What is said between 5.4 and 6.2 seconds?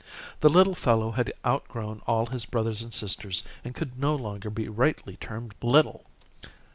little.